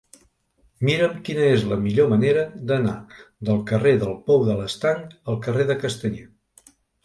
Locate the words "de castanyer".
5.73-6.29